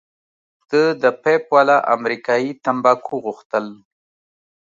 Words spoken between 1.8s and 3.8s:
امریکايي تمباکو غوښتل.